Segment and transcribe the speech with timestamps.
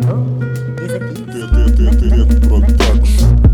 [0.00, 0.06] Is
[0.92, 3.47] it?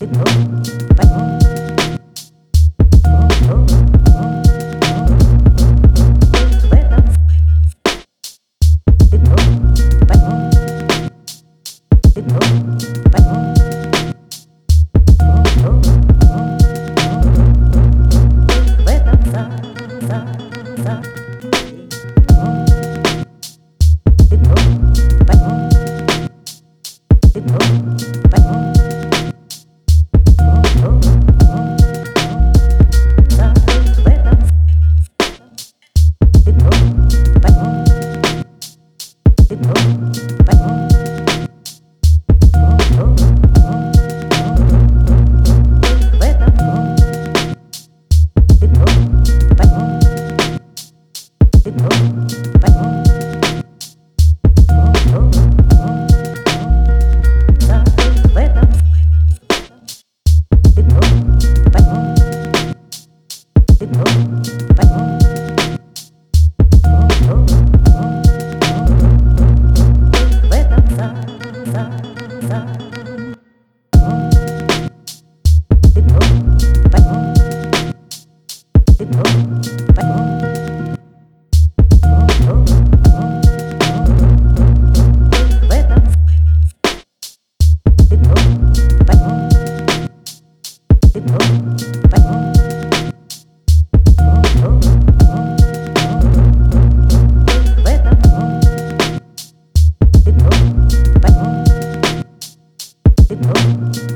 [0.00, 1.45] it, oh, but.
[51.88, 52.25] Gracias.
[103.46, 104.15] Hã?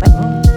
[0.00, 0.49] Bye.